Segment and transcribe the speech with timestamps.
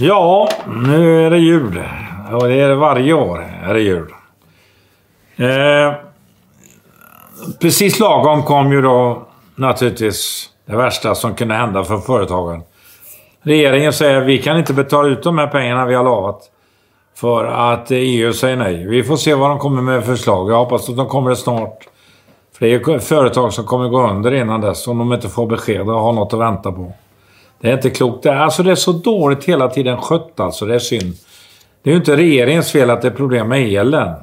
[0.00, 1.82] Ja, nu är det jul.
[2.32, 3.46] Och det är det varje år.
[3.62, 4.14] Är det jul.
[5.36, 5.94] Eh,
[7.60, 12.62] precis lagom kom ju då naturligtvis det värsta som kunde hända för företagen.
[13.42, 16.42] Regeringen säger att vi kan inte betala ut de här pengarna vi har lovat.
[17.16, 18.86] För att EU säger nej.
[18.86, 20.50] Vi får se vad de kommer med förslag.
[20.50, 21.88] Jag hoppas att de kommer snart.
[22.58, 25.80] För det är företag som kommer gå under innan dess om de inte får besked
[25.80, 26.92] och har något att vänta på.
[27.60, 28.22] Det är inte klokt.
[28.22, 30.66] Det är, alltså det är så dåligt hela tiden skött alltså.
[30.66, 31.14] Det är synd.
[31.82, 34.14] Det är ju inte regeringens fel att det är problem med elen.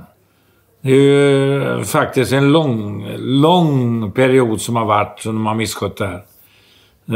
[0.81, 5.55] Det är ju eh, faktiskt en lång, lång period som har varit som de har
[5.55, 6.21] misskött det här.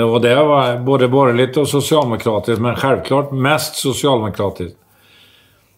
[0.04, 4.78] Och det var både borgerligt och socialdemokratiskt, men självklart mest socialdemokratiskt.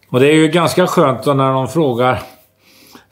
[0.10, 2.20] Och det är ju ganska skönt då när de frågar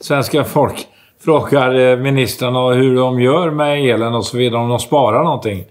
[0.00, 0.86] svenska folk
[1.24, 5.64] frågar eh, ministrarna hur de gör med elen och så vidare, om de sparar någonting.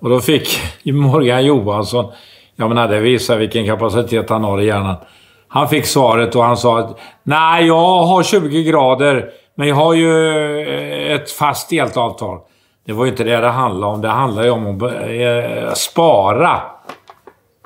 [0.00, 2.12] Och då fick Morgan Johansson,
[2.56, 4.96] jag menar det visar vilken kapacitet han har i hjärnan.
[5.48, 9.94] Han fick svaret och han sa att nej, jag har 20 grader, men jag har
[9.94, 10.10] ju
[10.60, 12.38] eh, ett fast deltavtal.
[12.86, 14.00] Det var ju inte det det handlade om.
[14.00, 16.60] Det handlade ju om att eh, spara.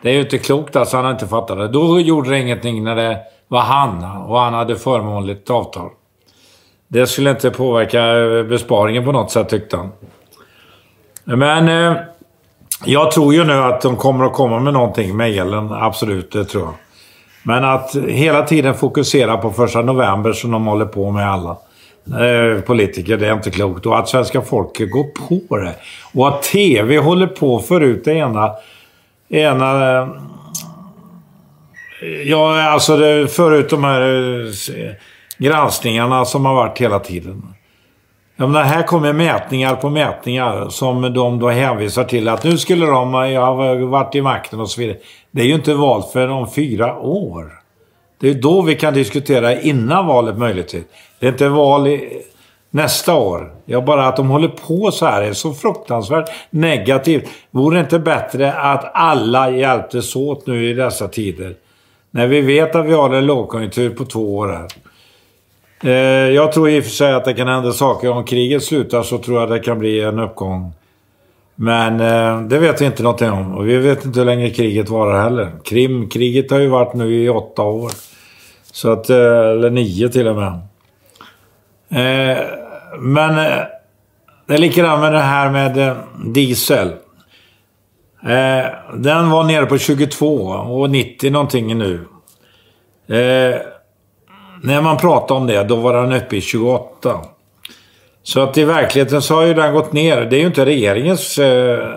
[0.03, 1.69] Det är ju inte klokt alltså, han har inte fattat det.
[1.69, 5.91] Då gjorde det ingenting när det var han och han hade förmånligt avtal.
[6.89, 9.93] Det skulle inte påverka eh, besparingen på något sätt tyckte han.
[11.25, 12.01] Men eh,
[12.87, 15.73] jag tror ju nu att de kommer att komma med någonting med elen.
[15.73, 16.75] Absolut, det tror jag.
[17.43, 21.57] Men att hela tiden fokusera på första november som de håller på med alla
[22.07, 23.87] eh, politiker, det är inte klokt.
[23.87, 25.75] Och att svenska folket går på det.
[26.15, 28.53] Och att TV håller på förut det ena...
[29.29, 30.09] ena eh,
[32.25, 34.93] ja, alltså det, förut de här eh,
[35.39, 37.54] granskningarna som har varit hela tiden.
[38.37, 42.87] Jag menar, här kommer mätningar på mätningar som de då hänvisar till att nu skulle
[42.87, 43.55] de ha
[43.87, 44.97] varit i makten och så vidare.
[45.31, 47.53] Det är ju inte val för om fyra år.
[48.21, 50.85] Det är då vi kan diskutera innan valet möjligtvis.
[51.19, 52.23] Det är inte val i,
[52.71, 53.53] nästa år.
[53.65, 57.29] Ja, bara att de håller på så här är så fruktansvärt negativt.
[57.51, 61.55] Vore det inte bättre att alla hjälptes åt nu i dessa tider?
[62.11, 64.69] När vi vet att vi har en lågkonjunktur på två år här.
[65.83, 65.91] Eh,
[66.31, 68.11] jag tror i och för sig att det kan hända saker.
[68.11, 70.73] Om kriget slutar så tror jag det kan bli en uppgång.
[71.55, 73.55] Men eh, det vet vi inte någonting om.
[73.55, 75.51] Och vi vet inte hur länge kriget varar heller.
[75.65, 77.91] Krimkriget har ju varit nu i åtta år.
[78.75, 80.53] Så att, eh, eller nio till och med.
[81.89, 82.45] Eh,
[82.99, 83.63] men eh,
[84.47, 86.93] det är likadant med det här med diesel.
[88.95, 92.01] Den var nere på 22 och 90 någonting nu.
[94.65, 97.21] När man pratade om det, då var den uppe i 28.
[98.23, 100.21] Så att i verkligheten så har ju den gått ner.
[100.21, 101.89] Det är ju inte regeringens eh,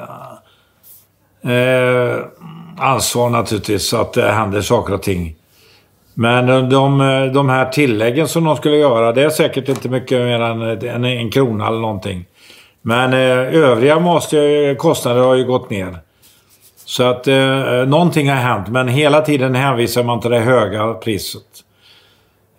[1.44, 2.16] eh,
[2.78, 5.36] ansvar naturligtvis att det händer saker och ting.
[6.14, 7.00] Men de,
[7.34, 11.06] de här tilläggen som de skulle göra, det är säkert inte mycket mer än en,
[11.06, 12.26] en krona eller någonting.
[12.82, 15.98] Men eh, övriga måste, kostnader har ju gått ner.
[16.86, 21.64] Så att eh, någonting har hänt, men hela tiden hänvisar man till det höga priset.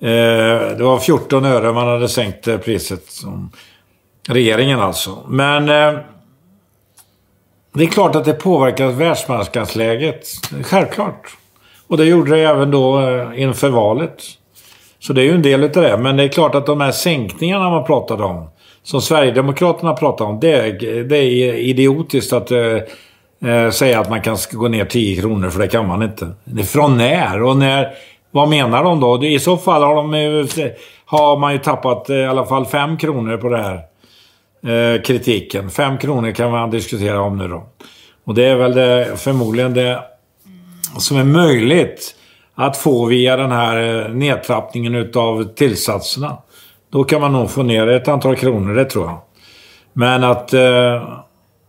[0.00, 3.10] Eh, det var 14 öre man hade sänkt eh, priset.
[3.10, 3.50] Som
[4.28, 5.19] Regeringen alltså.
[5.28, 6.00] Men eh,
[7.75, 10.26] det är klart att det påverkar världsmarknadsläget.
[10.62, 11.37] Självklart.
[11.87, 13.00] Och det gjorde det även då
[13.37, 14.22] inför valet.
[14.98, 15.97] Så det är ju en del av det.
[15.97, 18.50] Men det är klart att de här sänkningarna man pratade om.
[18.82, 20.41] Som Sverigedemokraterna pratade om.
[20.41, 25.50] Det är, det är idiotiskt att eh, säga att man kan gå ner 10 kronor.
[25.50, 26.32] För det kan man inte.
[26.66, 27.42] Från när?
[27.42, 27.88] Och när
[28.30, 29.24] vad menar de då?
[29.24, 30.72] I så fall har, de,
[31.04, 33.80] har man ju tappat eh, i alla fall fem kronor på det här.
[34.62, 35.70] Eh, kritiken.
[35.70, 37.66] Fem kronor kan man diskutera om nu då.
[38.24, 40.04] Och det är väl det, förmodligen det
[40.98, 42.14] som är möjligt
[42.54, 46.36] att få via den här eh, nedtrappningen utav tillsatserna.
[46.90, 49.18] Då kan man nog få ner ett antal kronor, det tror jag.
[49.92, 51.18] Men att eh,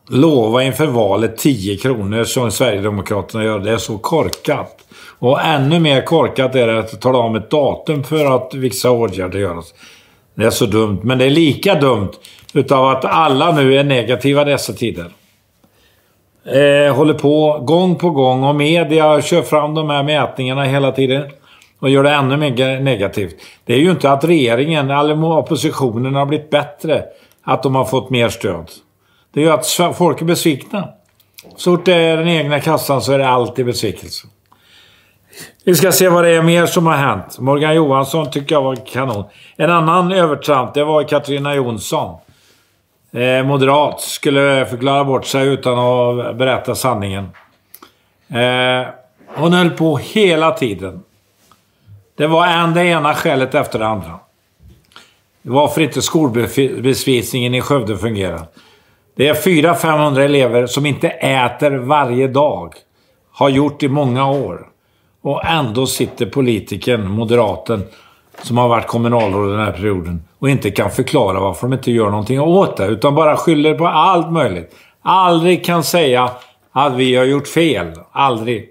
[0.10, 4.76] lova inför valet 10 kronor som Sverigedemokraterna gör, det är så korkat.
[5.20, 9.40] Och ännu mer korkat är det att tala om ett datum för att vissa åtgärder
[9.40, 9.66] görs.
[10.36, 11.00] Det är så dumt.
[11.04, 12.12] Men det är lika dumt
[12.54, 15.06] utav att alla nu är negativa dessa tider.
[16.46, 21.24] Eh, håller på gång på gång och media kör fram de här mätningarna hela tiden.
[21.80, 23.36] Och gör det ännu mer negativt.
[23.66, 27.04] Det är ju inte att regeringen eller oppositionen har blivit bättre.
[27.44, 28.72] Att de har fått mer stöd.
[29.34, 30.90] Det gör att folk är besvikna.
[31.56, 34.28] Så fort det är den egna kassan så är det alltid besvikelse.
[35.64, 37.40] Vi ska se vad det är mer som har hänt.
[37.40, 39.24] Morgan Johansson tycker jag var kanon.
[39.56, 42.18] En annan övertramp, det var Katarina Jonsson.
[43.12, 44.02] Eh, moderat.
[44.02, 47.30] Skulle förklara bort sig utan att berätta sanningen.
[48.30, 48.88] Eh,
[49.36, 51.04] Hon höll på hela tiden.
[52.18, 54.20] Det var en det ena skälet efter det andra.
[55.42, 58.42] Varför inte skolbespisningen i Skövde fungerar.
[59.20, 62.74] Det är 400-500 elever som inte äter varje dag.
[63.32, 64.68] Har gjort i många år.
[65.22, 67.84] Och ändå sitter politikern, moderaten,
[68.44, 72.10] som har varit kommunalråd den här perioden och inte kan förklara varför de inte gör
[72.10, 72.86] någonting åt det.
[72.86, 74.76] Utan bara skyller på allt möjligt.
[75.02, 76.32] Aldrig kan säga
[76.72, 77.88] att vi har gjort fel.
[78.12, 78.70] Aldrig.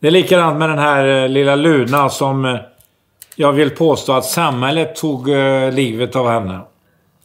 [0.00, 2.56] Det är likadant med den här eh, lilla Luna som eh,
[3.36, 6.60] jag vill påstå att samhället tog eh, livet av henne.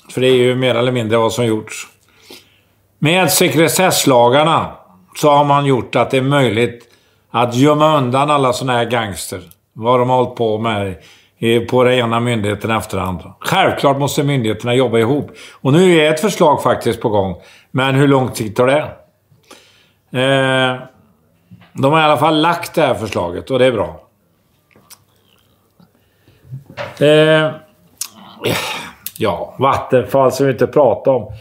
[0.10, 1.88] För det är ju mer eller mindre vad som gjorts.
[3.04, 4.72] Med sekretesslagarna
[5.16, 6.88] så har man gjort att det är möjligt
[7.32, 9.42] att gömma undan alla sådana här gangster.
[9.74, 10.96] Vad de har hållit på med
[11.70, 13.34] på den ena myndigheten efter den andra.
[13.40, 15.32] Självklart måste myndigheterna jobba ihop.
[15.62, 17.36] Och nu är ett förslag faktiskt på gång.
[17.72, 18.82] Men hur lång tid tar det?
[20.22, 20.82] Eh,
[21.74, 24.02] de har i alla fall lagt det här förslaget och det är bra.
[27.00, 27.52] Eh,
[29.18, 31.34] ja, Vattenfall ska vi inte prata om.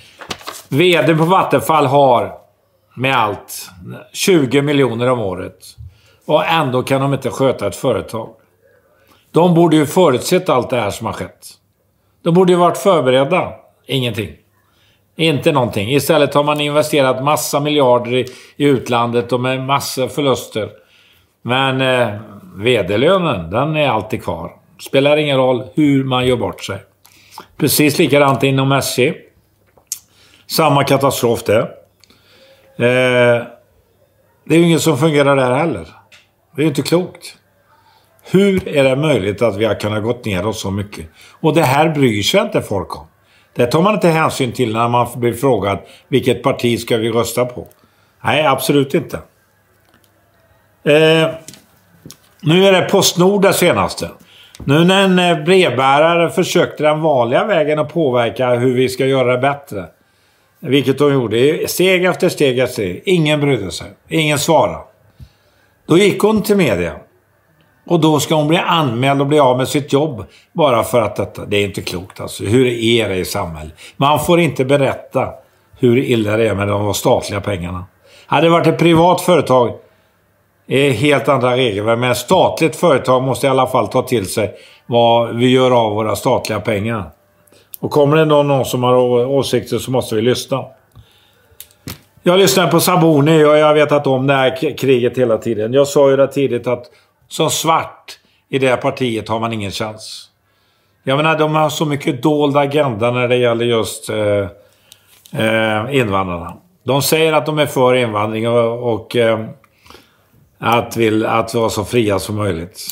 [0.72, 2.32] VD på Vattenfall har
[2.94, 3.70] med allt
[4.12, 5.56] 20 miljoner om året.
[6.26, 8.28] Och ändå kan de inte sköta ett företag.
[9.30, 11.48] De borde ju förutsett allt det här som har skett.
[12.22, 13.52] De borde ju varit förberedda.
[13.86, 14.30] Ingenting.
[15.16, 15.90] Inte någonting.
[15.90, 18.26] Istället har man investerat massa miljarder i,
[18.56, 20.70] i utlandet och med massa förluster.
[21.42, 22.20] Men eh,
[22.56, 24.52] vd-lönen, den är alltid kvar.
[24.80, 26.78] Spelar ingen roll hur man gör bort sig.
[27.56, 29.29] Precis likadant inom SJ.
[30.50, 31.58] Samma katastrof det.
[32.76, 33.44] Eh,
[34.44, 35.88] det är ju inget som fungerar där heller.
[36.56, 37.36] Det är ju inte klokt.
[38.30, 41.06] Hur är det möjligt att vi har kunnat gått ner oss så mycket?
[41.40, 43.06] Och det här bryr sig inte folk om.
[43.54, 47.44] Det tar man inte hänsyn till när man blir frågad vilket parti ska vi rösta
[47.44, 47.66] på.
[48.24, 49.16] Nej, absolut inte.
[50.84, 51.28] Eh,
[52.42, 54.10] nu är det Postnord det senaste.
[54.64, 59.38] Nu när en brevbärare försökte den vanliga vägen att påverka hur vi ska göra det
[59.38, 59.86] bättre.
[60.60, 61.68] Vilket de gjorde.
[61.68, 63.02] Steg efter steg efter steg.
[63.04, 63.86] Ingen brydde sig.
[64.08, 64.78] Ingen svarade.
[65.86, 66.92] Då gick hon till media.
[67.86, 70.24] Och då ska hon bli anmäld och bli av med sitt jobb.
[70.52, 71.44] Bara för att detta...
[71.44, 72.44] Det är inte klokt alltså.
[72.44, 73.74] Hur är det i samhället?
[73.96, 75.28] Man får inte berätta
[75.78, 77.84] hur illa det är med de statliga pengarna.
[78.26, 79.74] Hade det varit ett privat företag
[80.66, 81.98] är helt andra regelverk.
[81.98, 84.54] Men ett statligt företag måste i alla fall ta till sig
[84.86, 87.10] vad vi gör av våra statliga pengar.
[87.80, 88.94] Och kommer det någon som har
[89.26, 90.64] åsikter så måste vi lyssna.
[92.22, 95.72] Jag lyssnar på Saboni och jag har vetat om det här kriget hela tiden.
[95.72, 96.84] Jag sa ju det tidigt att
[97.28, 98.18] som svart
[98.48, 100.30] i det här partiet har man ingen chans.
[101.02, 104.46] Jag menar, de har så mycket dold agenda när det gäller just eh,
[105.44, 106.56] eh, invandrarna.
[106.84, 109.46] De säger att de är för invandring och, och eh,
[110.58, 112.86] att, vill, att vara så fria som möjligt.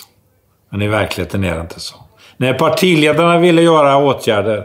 [0.70, 1.96] Men i verkligheten är det inte så.
[2.36, 4.64] När partiledarna ville göra åtgärder,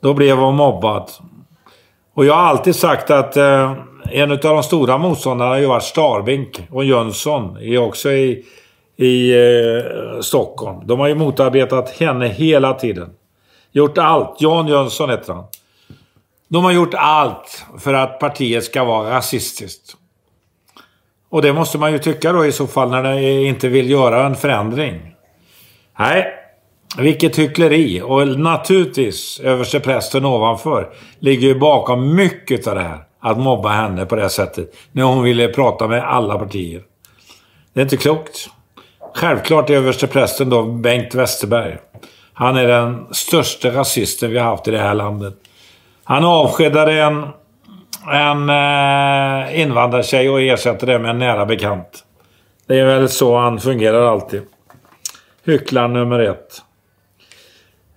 [0.00, 1.10] då blev hon mobbad.
[2.14, 3.74] Och jag har alltid sagt att eh,
[4.10, 8.44] en av de stora motståndarna har ju varit Starbink och Jönsson, är också i,
[8.96, 10.86] i eh, Stockholm.
[10.86, 13.10] De har ju motarbetat henne hela tiden.
[13.72, 14.36] Gjort allt.
[14.40, 15.44] Jan Jönsson heter han.
[16.48, 19.96] De har gjort allt för att partiet ska vara rasistiskt.
[21.28, 24.26] Och det måste man ju tycka då i så fall när de inte vill göra
[24.26, 25.14] en förändring.
[25.98, 26.39] Nej,
[26.98, 28.02] vilket hyckleri.
[28.04, 32.98] Och naturligtvis, översteprästen ovanför ligger ju bakom mycket av det här.
[33.22, 34.74] Att mobba henne på det sättet.
[34.92, 36.82] När hon ville prata med alla partier.
[37.72, 38.50] Det är inte klokt.
[39.14, 41.78] Självklart är översteprästen då Bengt Westerberg.
[42.32, 45.34] Han är den största rasisten vi har haft i det här landet.
[46.04, 47.26] Han avskedade en
[48.06, 52.04] en eh, invandrartjej och ersatte det med en nära bekant.
[52.66, 54.42] Det är väl så han fungerar alltid.
[55.44, 56.62] Hycklaren nummer ett.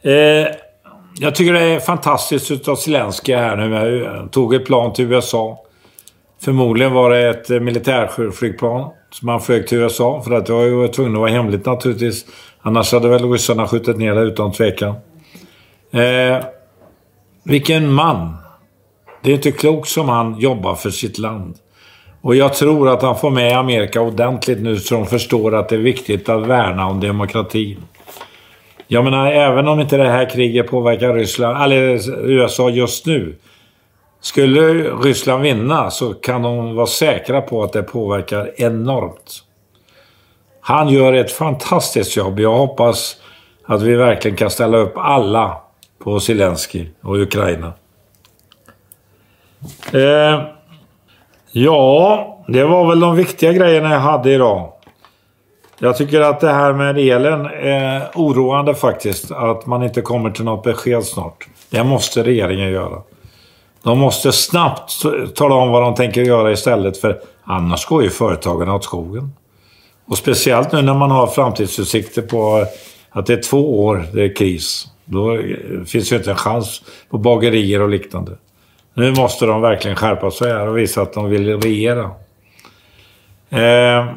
[0.04, 0.48] Eh,
[1.20, 4.06] jag tycker det är fantastiskt utav Zelenskyj här nu.
[4.06, 5.60] Han tog ett plan till USA.
[6.42, 10.22] Förmodligen var det ett eh, militärflygplan som han flög till USA.
[10.22, 12.26] För att det var ju tvungen att vara hemligt naturligtvis.
[12.62, 14.96] Annars hade väl ryssarna skjutit ner det utan tvekan.
[15.92, 16.46] Eh,
[17.44, 18.38] vilken man!
[19.22, 21.56] Det är inte klokt som han jobbar för sitt land.
[22.22, 25.76] Och jag tror att han får med Amerika ordentligt nu så de förstår att det
[25.76, 27.78] är viktigt att värna om demokratin.
[28.94, 33.06] Jag menar, eh, även om inte det här kriget påverkar Ryssland, eller eh, USA just
[33.06, 33.36] nu.
[34.22, 39.44] Skulle Ryssland vinna så kan de vara säkra på att det påverkar enormt.
[40.62, 42.40] Han gör ett fantastiskt jobb.
[42.40, 43.18] Jag hoppas
[43.66, 45.58] att vi verkligen kan ställa upp alla
[46.04, 47.74] på Zelensky och Ukraina.
[49.94, 50.42] Eh,
[51.52, 54.74] Ja, det var väl de viktiga grejerna jag hade idag.
[55.80, 59.32] Jag tycker att det här med elen är oroande faktiskt.
[59.32, 61.48] Att man inte kommer till något besked snart.
[61.70, 63.02] Det måste regeringen göra.
[63.84, 64.92] De måste snabbt
[65.36, 69.34] tala om vad de tänker göra istället för annars går ju företagen åt skogen.
[70.06, 72.66] Och speciellt nu när man har framtidsutsikter på
[73.10, 74.88] att det är två år det är kris.
[75.06, 75.40] Då
[75.86, 78.32] finns ju inte en chans på bagerier och liknande.
[78.94, 82.12] Nu måste de verkligen skärpa sig här och visa att de vill regera.
[83.50, 84.08] Eh,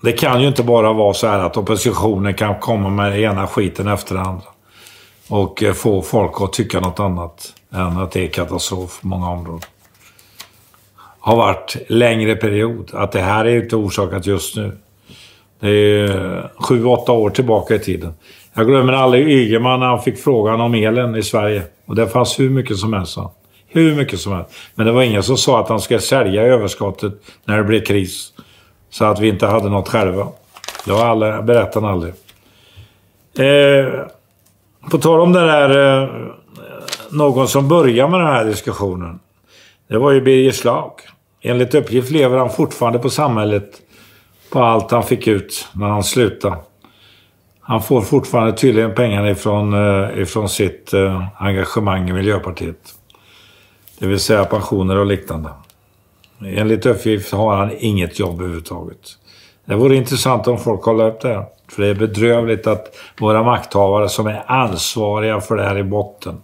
[0.00, 3.88] det kan ju inte bara vara så här att oppositionen kan komma med ena skiten
[3.88, 4.46] efter den andra.
[5.28, 9.30] Och eh, få folk att tycka något annat än att det är katastrof på många
[9.30, 9.68] områden.
[11.20, 12.90] Har varit längre period.
[12.94, 14.72] Att det här är inte orsakat just nu.
[15.60, 18.14] Det är eh, sju, åtta år tillbaka i tiden.
[18.54, 21.62] Jag glömmer aldrig Ygeman när han fick frågan om elen i Sverige.
[21.86, 23.18] Och det fanns hur mycket som helst.
[23.68, 24.50] Hur mycket som helst.
[24.74, 27.12] Men det var ingen som sa att han skulle sälja överskottet
[27.44, 28.32] när det blev kris.
[28.90, 30.28] Så att vi inte hade något själva.
[30.84, 32.12] Det har alla, berättat aldrig.
[33.38, 34.04] Eh,
[34.90, 36.02] på tal om det där...
[36.02, 36.08] Eh,
[37.10, 39.20] någon som började med den här diskussionen.
[39.88, 40.92] Det var ju Birger Schlaug.
[41.40, 43.80] Enligt uppgift lever han fortfarande på samhället
[44.52, 46.56] på allt han fick ut när han slutade.
[47.60, 52.94] Han får fortfarande tydligen pengarna ifrån, eh, ifrån sitt eh, engagemang i Miljöpartiet.
[53.98, 55.48] Det vill säga pensioner och liknande.
[56.46, 59.16] Enligt uppgift har han inget jobb överhuvudtaget.
[59.64, 61.44] Det vore intressant om folk kollade upp det här.
[61.68, 66.42] För det är bedrövligt att våra makthavare som är ansvariga för det här i botten.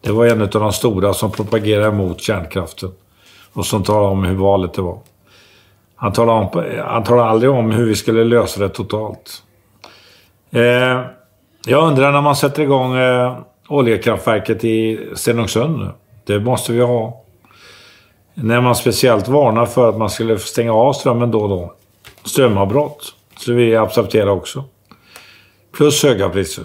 [0.00, 2.90] Det var en av de stora som propagerade mot kärnkraften.
[3.52, 4.98] Och som talade om hur valet det var.
[5.96, 9.42] Han talade, om, han talade aldrig om hur vi skulle lösa det totalt.
[10.50, 11.00] Eh,
[11.66, 15.88] jag undrar när man sätter igång eh, oljekraftverket i Stenungsund nu.
[16.24, 17.24] Det måste vi ha.
[18.42, 21.72] När man speciellt varnar för att man skulle stänga av strömmen då och då.
[22.24, 23.14] Strömavbrott.
[23.36, 24.64] Så vi accepterar också.
[25.76, 26.64] Plus höga priser.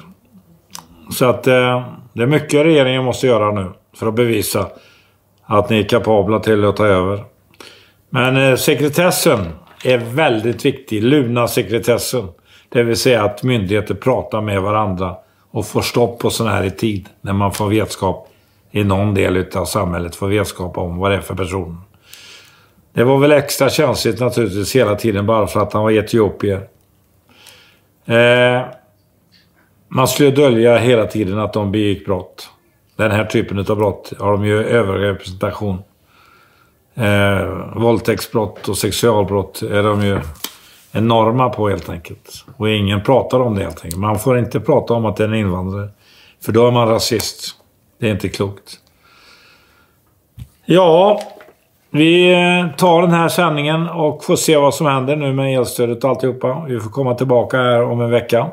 [1.11, 4.67] Så att eh, det är mycket regeringen måste göra nu för att bevisa
[5.45, 7.23] att ni är kapabla till att ta över.
[8.09, 9.47] Men eh, sekretessen
[9.83, 11.03] är väldigt viktig.
[11.03, 12.27] Luna-sekretessen.
[12.69, 15.15] Det vill säga att myndigheter pratar med varandra
[15.51, 17.09] och får stopp på sådana här i tid.
[17.21, 18.29] När man får vetskap
[18.75, 21.81] i någon del av samhället, får vetskap om vad det är för person.
[22.93, 26.67] Det var väl extra känsligt naturligtvis hela tiden bara för att han var etiopier.
[28.05, 28.61] Eh,
[29.87, 32.49] man skulle dölja hela tiden att de begick brott.
[32.95, 35.77] Den här typen av brott har de ju överrepresentation.
[36.95, 40.19] Eh, våldtäktsbrott och sexualbrott är de ju
[40.91, 42.45] enorma på helt enkelt.
[42.57, 44.01] Och ingen pratar om det helt enkelt.
[44.01, 45.89] Man får inte prata om att det är en invandrare.
[46.45, 47.62] För då är man rasist.
[48.03, 48.79] Det är inte klokt.
[50.65, 51.21] Ja,
[51.91, 56.03] vi eh, tar den här sändningen och får se vad som händer nu med elstödet
[56.03, 56.65] och alltihopa.
[56.67, 58.47] Vi får komma tillbaka här om en vecka.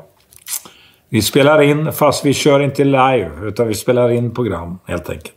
[1.09, 5.35] Vi spelar in, fast vi kör inte live, utan vi spelar in program helt enkelt.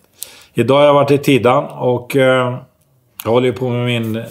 [0.54, 2.58] Idag har jag varit i Tidan och eh,
[3.24, 4.24] jag håller på med min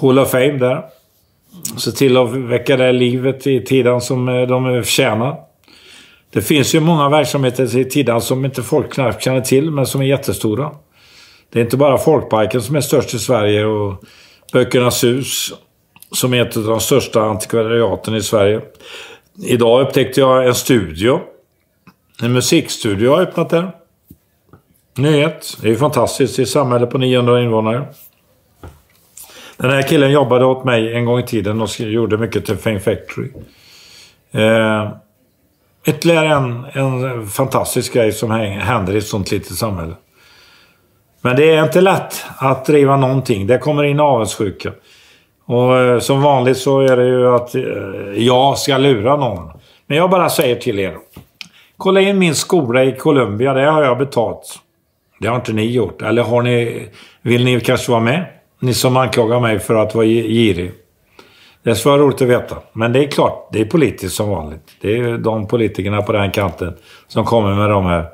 [0.00, 0.84] Hall of Fame där.
[1.76, 5.36] Se till att väcka det livet i Tidan som eh, de förtjänar.
[6.36, 10.00] Det finns ju många verksamheter i Tidan som inte folk knappt känner till, men som
[10.00, 10.70] är jättestora.
[11.52, 14.04] Det är inte bara Folkparken som är störst i Sverige och
[14.52, 15.52] Böckernas hus
[16.12, 18.60] som är ett av de största antikvariaten i Sverige.
[19.44, 21.20] Idag upptäckte jag en studio.
[22.22, 23.70] En musikstudio har öppnat där.
[24.96, 25.56] Nyhet.
[25.60, 26.36] Det är ju fantastiskt.
[26.36, 27.84] Det är ett samhälle på 900 invånare.
[29.56, 32.80] Den här killen jobbade åt mig en gång i tiden och gjorde mycket till Fame
[32.80, 33.30] Factory.
[34.32, 34.90] Eh,
[35.86, 39.94] ytterligare en, en fantastisk grej som händer i ett sånt litet samhälle.
[41.20, 43.46] Men det är inte lätt att driva någonting.
[43.46, 44.72] Det kommer in avundsjuka.
[45.44, 47.62] Och eh, som vanligt så är det ju att eh,
[48.16, 49.50] jag ska lura någon.
[49.86, 50.96] Men jag bara säger till er.
[51.76, 53.54] Kolla in min skola i Colombia.
[53.54, 54.58] Det har jag betalt.
[55.20, 56.02] Det har inte ni gjort.
[56.02, 56.88] Eller har ni...
[57.22, 58.24] Vill ni kanske vara med?
[58.60, 60.72] Ni som anklagar mig för att vara girig.
[61.66, 62.56] Det skulle vara roligt att veta.
[62.72, 64.76] Men det är klart, det är politiskt som vanligt.
[64.80, 66.74] Det är de politikerna på den kanten
[67.08, 68.06] som kommer med de här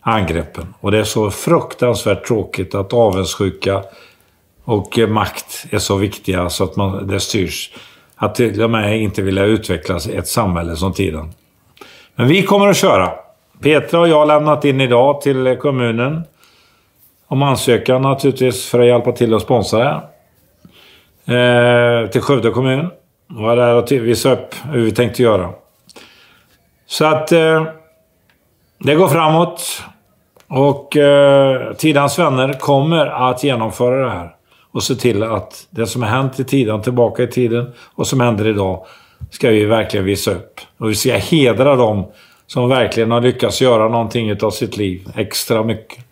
[0.00, 0.74] angreppen.
[0.80, 3.82] Och det är så fruktansvärt tråkigt att avundsjuka
[4.64, 7.70] och makt är så viktiga så att man, det styrs.
[8.16, 11.32] Att till och med inte vilja utveckla ett samhälle som tiden.
[12.14, 13.10] Men vi kommer att köra.
[13.62, 16.22] Petra och jag har lämnat in idag till kommunen.
[17.26, 20.11] Om ansökan naturligtvis för att hjälpa till att sponsra det.
[21.26, 22.90] Eh, till Skövde kommun.
[23.26, 25.50] Var där och visade upp hur vi tänkte göra.
[26.86, 27.66] Så att eh,
[28.78, 29.82] det går framåt.
[30.48, 34.34] Och eh, Tidans vänner kommer att genomföra det här.
[34.72, 38.20] och se till att det som har hänt i tiden, tillbaka i tiden och som
[38.20, 38.86] händer idag,
[39.30, 40.60] ska vi verkligen visa upp.
[40.78, 42.06] Och vi ska hedra dem
[42.46, 46.04] som verkligen har lyckats göra någonting av sitt liv extra mycket.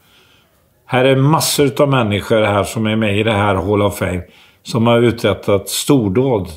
[0.87, 4.23] Här är massor av människor här som är med i det här Hall of Fame
[4.62, 6.49] som har uträttat stordåd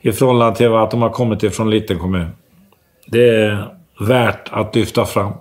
[0.00, 2.30] i förhållande till att de har kommit ifrån en liten kommun.
[3.06, 5.32] Det är värt att lyfta fram.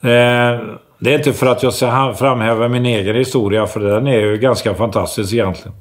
[0.00, 0.60] Eh,
[0.98, 4.36] det är inte för att jag ska framhäva min egen historia, för den är ju
[4.36, 5.76] ganska fantastisk egentligen.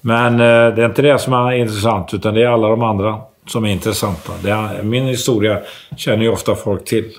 [0.00, 3.20] Men eh, det är inte det som är intressant, utan det är alla de andra
[3.46, 4.32] som är intressanta.
[4.48, 5.60] Är, min historia
[5.96, 7.10] känner ju ofta folk till.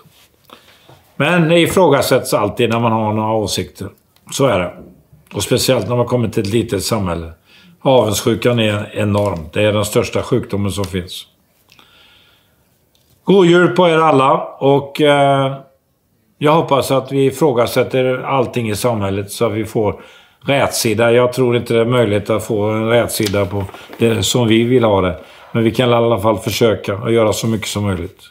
[1.15, 3.88] Men det ifrågasätts alltid när man har några åsikter.
[4.31, 4.74] Så är det.
[5.33, 7.31] Och speciellt när man kommer till ett litet samhälle.
[7.81, 9.39] Avundsjukan är enorm.
[9.53, 11.27] Det är den största sjukdomen som finns.
[13.23, 15.53] God jul på er alla och eh,
[16.37, 20.01] jag hoppas att vi ifrågasätter allting i samhället så att vi får
[20.45, 21.11] rätsida.
[21.11, 23.63] Jag tror inte det är möjligt att få en rätsida på
[23.97, 25.19] det som vi vill ha det.
[25.51, 28.21] Men vi kan i alla fall försöka och göra så mycket som möjligt.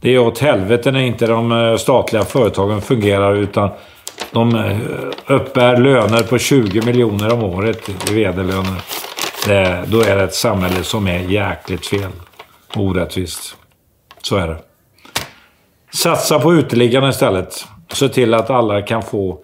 [0.00, 3.70] Det är åt helvete när inte de eh, statliga företagen fungerar utan
[4.30, 4.78] de eh,
[5.26, 8.82] uppbär löner på 20 miljoner om året i vederlöner.
[9.46, 12.10] Det, då är det ett samhälle som är jäkligt fel.
[12.76, 13.56] Orättvist.
[14.22, 14.58] Så är det.
[15.94, 17.66] Satsa på uteliggarna istället.
[17.92, 19.38] Se till att alla kan få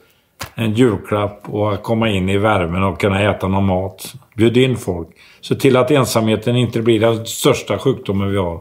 [0.54, 4.14] en julklapp och komma in i värmen och kunna äta någon mat.
[4.36, 5.08] Bjud in folk.
[5.40, 8.60] Se till att ensamheten inte blir den största sjukdomen vi har.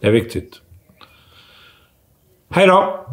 [0.00, 0.60] Det är viktigt.
[2.50, 3.06] Hej då!